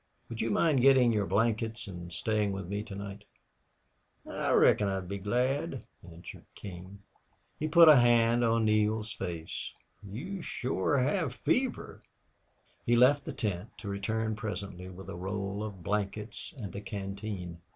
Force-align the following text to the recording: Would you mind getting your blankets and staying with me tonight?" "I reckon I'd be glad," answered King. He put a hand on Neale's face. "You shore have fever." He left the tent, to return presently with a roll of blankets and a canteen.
Would 0.29 0.41
you 0.41 0.49
mind 0.49 0.81
getting 0.81 1.11
your 1.11 1.27
blankets 1.27 1.85
and 1.85 2.11
staying 2.11 2.53
with 2.53 2.67
me 2.67 2.81
tonight?" 2.81 3.23
"I 4.27 4.49
reckon 4.49 4.87
I'd 4.87 5.07
be 5.07 5.19
glad," 5.19 5.83
answered 6.03 6.45
King. 6.55 7.03
He 7.59 7.67
put 7.67 7.87
a 7.87 7.97
hand 7.97 8.43
on 8.43 8.65
Neale's 8.65 9.11
face. 9.11 9.73
"You 10.01 10.41
shore 10.41 10.97
have 10.97 11.35
fever." 11.35 12.01
He 12.83 12.95
left 12.95 13.25
the 13.25 13.31
tent, 13.33 13.77
to 13.77 13.87
return 13.89 14.35
presently 14.35 14.89
with 14.89 15.07
a 15.07 15.15
roll 15.15 15.63
of 15.63 15.83
blankets 15.83 16.51
and 16.57 16.75
a 16.75 16.81
canteen. 16.81 17.59